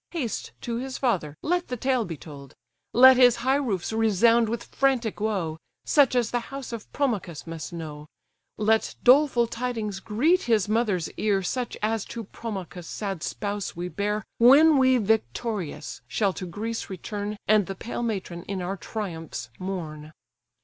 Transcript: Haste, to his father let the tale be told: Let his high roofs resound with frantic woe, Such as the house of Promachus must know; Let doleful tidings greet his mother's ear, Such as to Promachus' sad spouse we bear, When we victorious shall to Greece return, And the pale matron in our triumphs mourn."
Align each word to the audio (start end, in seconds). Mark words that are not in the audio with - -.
Haste, 0.09 0.51
to 0.61 0.77
his 0.77 0.97
father 0.97 1.35
let 1.43 1.67
the 1.67 1.77
tale 1.77 2.05
be 2.05 2.17
told: 2.17 2.55
Let 2.91 3.17
his 3.17 3.35
high 3.45 3.57
roofs 3.57 3.93
resound 3.93 4.49
with 4.49 4.63
frantic 4.63 5.19
woe, 5.19 5.59
Such 5.85 6.15
as 6.15 6.31
the 6.31 6.39
house 6.49 6.73
of 6.73 6.91
Promachus 6.91 7.45
must 7.45 7.71
know; 7.71 8.07
Let 8.57 8.95
doleful 9.03 9.45
tidings 9.45 9.99
greet 9.99 10.41
his 10.45 10.67
mother's 10.67 11.11
ear, 11.17 11.43
Such 11.43 11.77
as 11.83 12.03
to 12.05 12.23
Promachus' 12.23 12.87
sad 12.87 13.21
spouse 13.21 13.75
we 13.75 13.89
bear, 13.89 14.23
When 14.39 14.79
we 14.79 14.97
victorious 14.97 16.01
shall 16.07 16.33
to 16.33 16.47
Greece 16.47 16.89
return, 16.89 17.37
And 17.47 17.67
the 17.67 17.75
pale 17.75 18.01
matron 18.01 18.41
in 18.45 18.59
our 18.59 18.77
triumphs 18.77 19.51
mourn." 19.59 20.13